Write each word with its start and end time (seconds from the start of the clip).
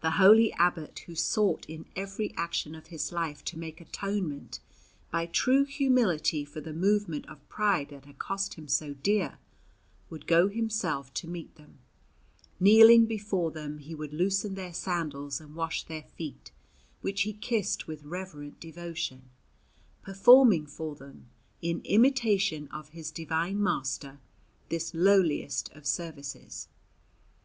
The 0.00 0.12
holy 0.12 0.52
abbot, 0.52 0.96
who 1.08 1.16
sought 1.16 1.66
in 1.66 1.86
every 1.96 2.32
action 2.36 2.76
of 2.76 2.86
his 2.86 3.10
life 3.10 3.42
to 3.46 3.58
make 3.58 3.80
atonement 3.80 4.60
by 5.10 5.26
true 5.26 5.64
humility 5.64 6.44
for 6.44 6.60
the 6.60 6.72
movement 6.72 7.28
of 7.28 7.48
pride 7.48 7.88
that 7.88 8.04
had 8.04 8.20
cost 8.20 8.54
him 8.54 8.68
so 8.68 8.94
dear, 8.94 9.38
would 10.08 10.28
go 10.28 10.46
himself 10.46 11.12
to 11.14 11.26
meet 11.26 11.56
them. 11.56 11.80
Kneeling 12.60 13.06
before 13.06 13.50
them 13.50 13.78
he 13.78 13.92
would 13.92 14.12
loosen 14.12 14.54
their 14.54 14.72
sandals 14.72 15.40
and 15.40 15.56
wash 15.56 15.82
their 15.82 16.04
feet, 16.04 16.52
which 17.00 17.22
he 17.22 17.32
kissed 17.32 17.88
with 17.88 18.04
reverent 18.04 18.60
devotion; 18.60 19.30
performing 20.00 20.64
for 20.64 20.94
them, 20.94 21.26
in 21.60 21.80
imitation 21.80 22.68
of 22.68 22.90
his 22.90 23.10
Divine 23.10 23.60
Master, 23.60 24.20
this 24.68 24.94
lowliest 24.94 25.72
of 25.72 25.88
services. 25.88 26.68